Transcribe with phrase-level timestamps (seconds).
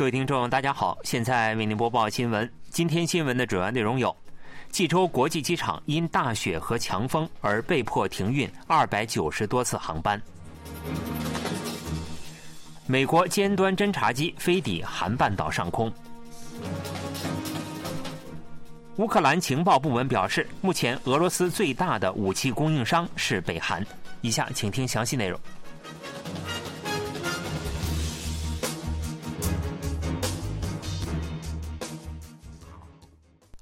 [0.00, 2.50] 各位听众，大家好，现在为您播报新闻。
[2.70, 4.16] 今天新闻的主要内容有：
[4.70, 10.18] 济州国际机场因大雪和强风而被迫停运二百九十多次航班；
[12.86, 15.90] 美国尖端侦察机飞抵韩半岛上空；
[18.96, 23.86] 乌克兰情报部门表示，目前俄罗斯最大的武器供应商是北韩。
[24.22, 25.38] 以下请听详细内容。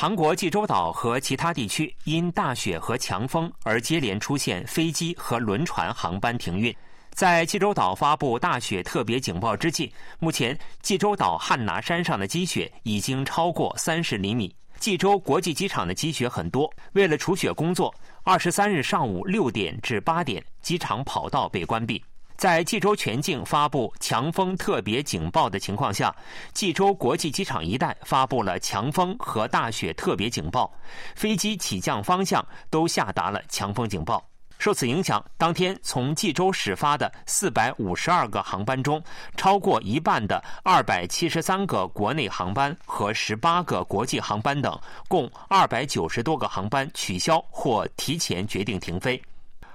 [0.00, 6.74] 韩国济州岛和其他地区因大雪和强风而接连出现飞机和轮船航班停运。
[7.10, 14.50] 在济州岛发布大雪特别警报之际，目前济州岛汉拿山上的积雪已经超过三十厘米。
[14.78, 22.02] 济州国际机场的积雪很多，为了除雪工作，二十三日上午六点至八点，机场跑道被关闭。
[22.40, 26.16] 在济州全境发布强风特别警报的情况下，
[26.54, 30.72] 济州国际机场一带发布了强风和大雪特别警报，
[31.14, 34.26] 飞机起降方向都下达了强风警报。
[34.58, 39.02] 受此影响，当天从济州始发的四百五十二个航班中，
[39.36, 49.20] 超过一半的二百七十三个国内航班和十八个国际航班等，共二百九十多个航班取消或提前决定停飞。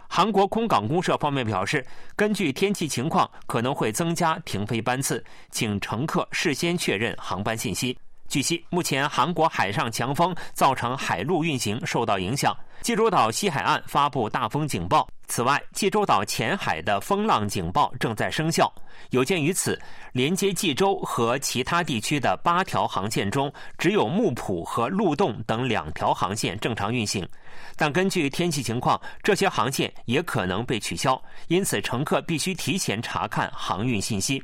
[0.08, 7.98] 韩国空港公社方面表示，根据天气情况，可能会增加停飞班次，请乘客事先确认航班信息。
[8.28, 15.08] 据悉，目前韩国海上强风造成海陆运行受到影响，济州岛西海岸发布大风警报。
[15.28, 18.72] 此外，济州岛前海的风浪警报正在生效。
[19.10, 19.80] 有鉴于此，
[20.12, 27.28] 连接济州和其他地区的八条航线中，只有木浦和鹿洞等两条航线正常运行。
[27.76, 34.44] 但根据天气情况，这些航线也可能被取消，因此乘客必须提前查看航运信息。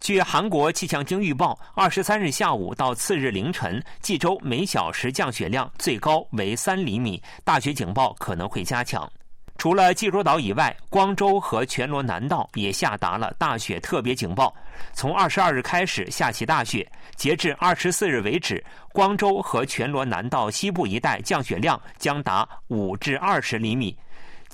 [0.00, 9.10] 据韩国气象厅预报，二十三日下午到次日凌晨，济州每小时降雪量最高为三厘米，大雪警报可能会加强。
[9.58, 14.54] 除了济州岛以外，光州和全罗南道也下达了大雪特别警报。
[14.92, 16.86] 从二十二日开始下起大雪，
[17.16, 18.62] 截至二十四日为止，
[18.92, 23.96] 光州和全罗南道西部一带降雪量将达五至二十厘米。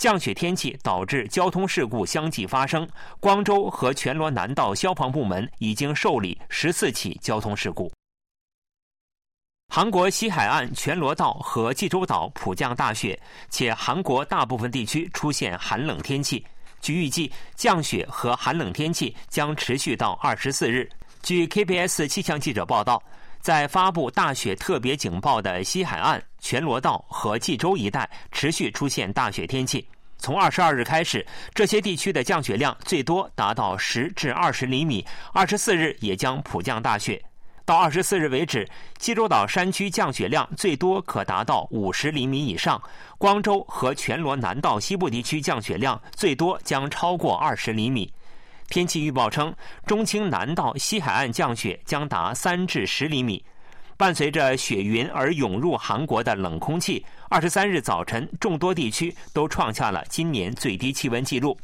[0.02, 2.84] 降雪天气导致交通事故相继发生，
[3.20, 7.88] 光州和全罗南道消防部门已经受理十四起交通事故。
[9.68, 13.16] 韩国西海岸全罗道和济州岛普降大雪，
[13.48, 16.44] 且韩国大部分地区出现寒冷天气。
[16.80, 20.90] 据预计，降雪和寒冷天气将持续到二十四日。
[21.22, 23.00] 据 KBS 气象记者报道，
[23.40, 29.88] 在发布大雪特别警报的西海岸、全罗道和济州一带，持续出现大雪天气。
[30.18, 37.22] 从二十二日开始，这些地区的降雪量最多达到十至二十厘米，二十四日也将普降大雪。
[37.64, 42.80] 到二十四日为止，济州岛山区降雪量最多可达到五十厘米以上，
[43.18, 48.12] 光州和全罗南道西部地区降雪量最多将超过二十厘米。
[48.68, 49.54] 天气预报称，
[49.86, 53.44] 中青南道西海岸降雪将达三至十厘米。
[53.96, 61.56] 伴随着雪云而涌入韩国的冷空气，二十三日早晨，众多地区都创下了今年最低气温记录。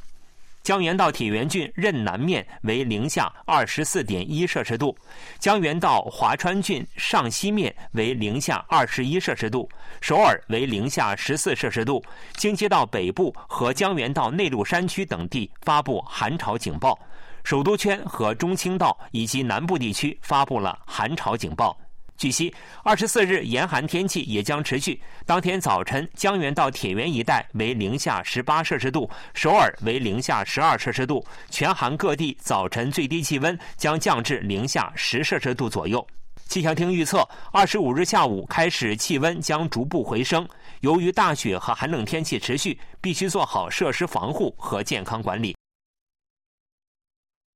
[0.62, 4.94] 江原道铁原郡任南面为零下二十四点一摄氏度，
[5.38, 9.66] 江原道华川郡上西面为零下二十一摄氏度，
[10.00, 12.04] 首尔为零下十四摄氏度。
[12.34, 16.98] 京畿道北部和江原道内陆山区等地发布寒潮警报，
[17.44, 21.74] 首都圈和中青道以及南部地区发布了寒潮警报。
[22.18, 22.52] 据悉，
[22.82, 25.00] 二十四日严寒天气也将持续。
[25.24, 31.24] 当天早晨，江原道铁原一带为零下十八摄氏度，首尔为零下十二摄氏度。
[31.48, 36.04] 全韩各地早晨最低气温将降至零下十摄氏度左右。
[36.48, 40.44] 气象厅预测，二十五日下午开始气温将逐步回升。
[40.80, 45.54] 由于大雪和寒冷天气持续，必须做好设施防护和健康管理。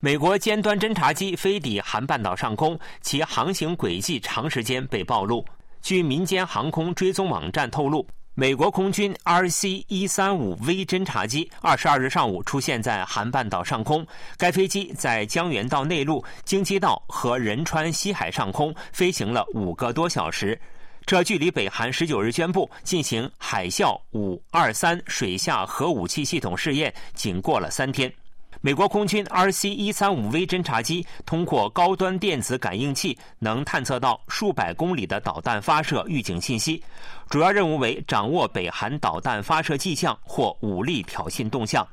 [0.04, 5.44] 美国尖端侦察机飞抵韩半岛上空，其航行轨迹长时间被暴露。
[5.80, 8.04] 据民间航空追踪网站透露，
[8.34, 14.04] 美国空军 RC-135V 侦察机二十二日上午出现在韩半岛上空。
[14.36, 20.60] 该飞机在江原道内陆、京畿道和仁川西海上空飞行了五个多小时，
[21.06, 28.12] 这距离北韩十九日宣布进行海啸五二三水下核武器系统试验仅过了三天。
[28.60, 36.82] 美国空军 RC-135V 侦察机通过高端电子感应器，能探测到数百公里的导弹发射预警信息。
[37.28, 41.86] 主要任务为掌握北韩导弹发射迹象或武力挑衅动向。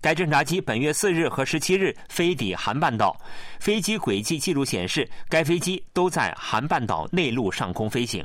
[0.00, 3.16] 该侦察机本月四日和十七日飞抵韩半岛，
[3.58, 8.24] 飞机轨迹记录显示，该飞机都在韩半岛内陆上空飞行。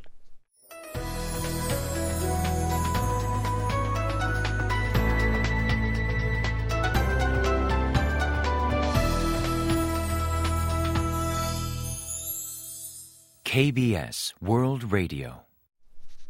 [13.53, 15.33] KBS World Radio，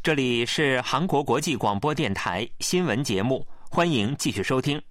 [0.02, 4.82] 这里是韩国国际广播电台新闻节目，欢迎继续收听。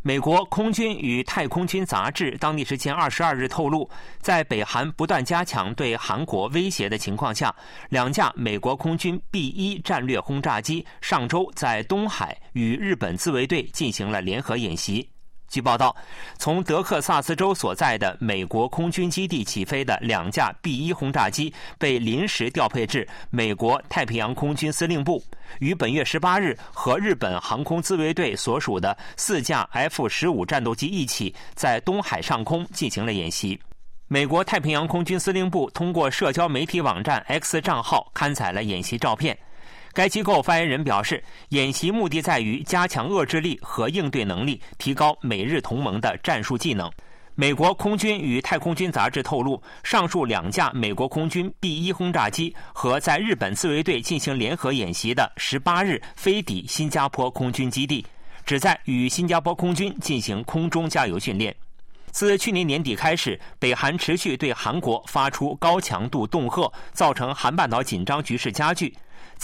[0.00, 3.86] 美国空军与太空军杂志当地时间二十二日透露，
[4.18, 7.54] 在北韩不断加强对韩国威胁的情况下，
[7.90, 15.06] 两架美国空军 B 一战略轰炸机上周在东海与日本自卫队进行了联合演习。
[15.54, 15.94] 据报道，
[16.36, 25.22] 从德克萨斯州所在的美国空军基地起飞的两架 B-1 轰炸机被临时调配至美国太平洋空军司令部，
[25.60, 33.56] 于本月十八日和日本航空自卫队所属的四架 F-15 战斗机一起在东海上空进行了演习。
[34.08, 39.38] 美国太平洋空军司令部通过社交媒体网站 X 账号刊载了演习照片。
[39.94, 46.90] 该机构发言人表示，演习目的在于加强遏制力和应对能力，提高美日同盟的战术技能。
[47.36, 58.04] 美国空军与太空军杂志透露，上述两架美国空军 B-1 轰炸机和在日本自卫队进行联合演习的十八日飞抵新加坡空军基地，
[58.44, 61.54] 旨在与新加坡空军进行空中加油训练。
[62.12, 68.94] 自去年年底开始，北韩持续对韩国发出高强度恫吓，造成韩半岛紧张局势加剧。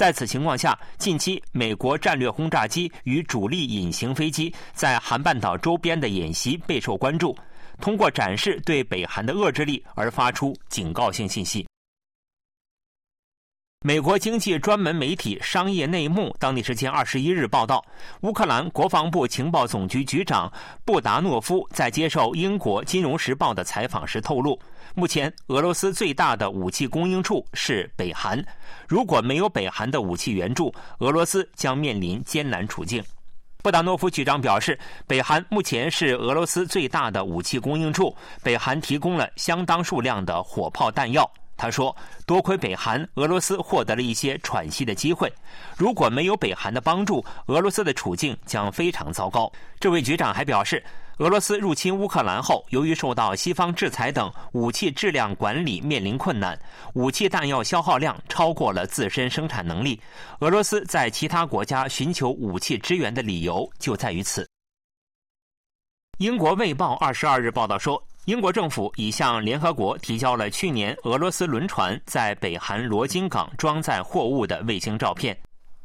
[0.01, 7.37] 在此情况下，近期美国战略轰炸机与主力隐形飞机在韩半岛周边的演习备受关注，
[7.83, 11.67] 通过展示对北韩的遏制力而发出警告性信息。
[13.83, 17.83] 美国经济专门媒体《商业内幕》当地时间二十一日报道，
[18.21, 20.53] 乌克兰国防部情报总局局长
[20.85, 24.61] 布达诺夫在接受英国《金融时报》的采访时透露，
[24.95, 28.45] 目前俄罗斯最大的武器供应处是北韩。
[28.87, 33.03] 如果没有北韩的武器援助，俄罗斯将面临艰难处境。
[33.63, 41.31] 布达诺夫局长表示，北韩目前是俄罗斯最大的武器供应处，北韩提供了相当数量的火炮弹药。
[41.61, 45.31] 他说：“多亏北韩，俄罗斯获得了一些喘息的机会。
[45.77, 50.83] 如果没有北韩的帮助，俄罗斯的处境将非常糟糕。”这位局长还表示，
[51.19, 56.59] 俄罗斯入侵乌克兰后，由于受到西方制裁等，武器质量管理面临困难，
[56.95, 60.01] 武器弹药消耗量超过了自身生产能力。
[60.39, 64.49] 俄罗斯在其他国家寻求武器支援的理由就在于此。
[66.17, 68.03] 英国《卫报》二十二日报道说。
[68.27, 75.37] 英国政府已向联合国提交了去年俄罗斯轮船在北韩罗津港装载货物的卫星照片。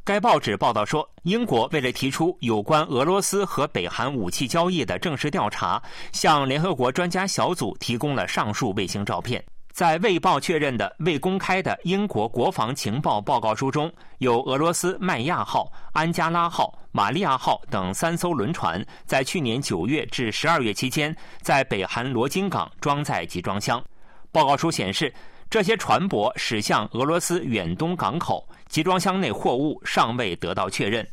[0.04, 9.44] 该报纸报道说，英国为了提出有关俄罗斯和北韩武器交易的正式调查，向联合国专家小组提供了上述卫星照片。
[9.75, 23.83] 在未报确认的未公开的英国国防情报报告书中，有俄罗斯麦亚号、安加拉号、玛利亚号等三艘轮船在去年九月至十二月期间在北韩罗津港装载集装箱。
[24.31, 25.13] 报告书显示，
[25.50, 31.06] 这些船舶驶向俄罗斯远东港口，集装箱内货物尚未得到确认。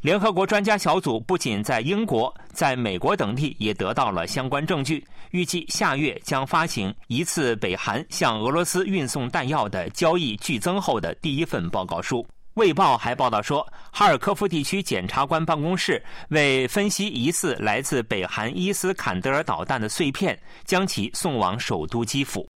[0.00, 12.26] 联合国专家小组不仅在英国，在美国等地也得到了相关证据，预计下月将发行一次北韩向俄罗斯运送弹药的交易剧增后的第一份报告书。
[12.54, 22.49] 卫报还报道说，哈尔科夫地区检察官办公室为分析疑似来自北韩伊斯坎德尔导弹的碎片，将其送往首都基辅。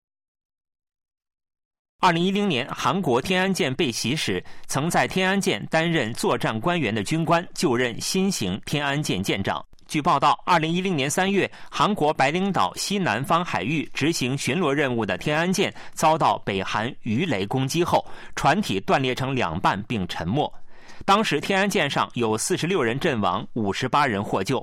[2.04, 9.64] 二零一零年，韩国天安舰被袭时，曾在天安舰担任作战官员的军官就任新型天安舰舰长。
[9.88, 18.04] 据报道，二零一零年三月，韩国白领岛西南方海域执行巡逻任务的天安舰遭到北韩鱼雷攻击后，
[18.36, 20.52] 船体断裂成两半并沉没。
[21.06, 24.62] 当时天安舰上有四十六人阵亡，五十八人获救。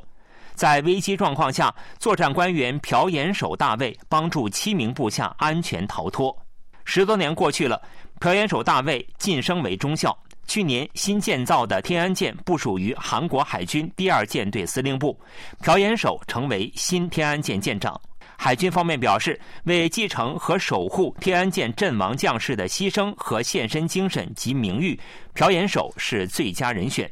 [0.53, 6.37] 在危机状况下，作战官员朴延守大尉帮助七名部下安全逃脱。
[6.85, 7.81] 十多年过去了，
[8.19, 10.17] 朴元守大尉晋升为中校。
[10.47, 15.17] 去年新建造的天安舰部署于韩国海军第二舰队司令部，
[15.61, 17.99] 朴元守成为新天安舰舰长。
[18.37, 24.99] 海军方面表示，为继承和守护天安舰阵亡将士的牺牲和献身精神及名誉，
[25.33, 27.09] 朴元守是最佳人选。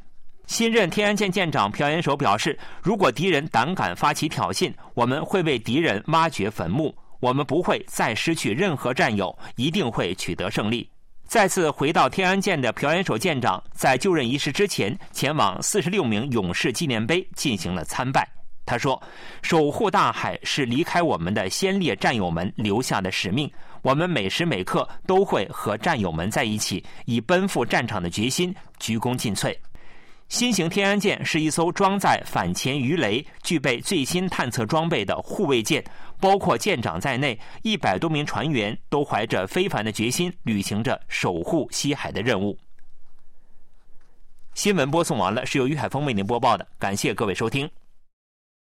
[0.48, 6.94] 新任天安舰舰长朴元守表示，如果敌人胆敢发起挑衅，我们会为敌人挖掘坟墓。
[7.20, 10.90] 我们不会再失去任何战友，一定会取得胜利。
[11.26, 18.28] 再次回到天安舰的朴元守舰长，在就任仪式之前，前往四十六名勇士纪念碑进行了参拜。
[18.66, 19.02] 他说
[19.42, 29.56] ：“守护大海是离开我们的先烈战友们留下的使命，我们每时每刻都会和战友们在一起，以奔赴战场的决心鞠躬尽瘁。”
[30.30, 35.84] 新型天安舰是一艘装载反潜鱼雷、具备最新探测装备的护卫舰，
[36.20, 42.56] 包括舰长在内，一百多名船员都怀着非凡的决心，履行着守护西海的任务。
[44.54, 47.68] 新闻播送完了，是由于海峰为您播报的，感谢各位收听。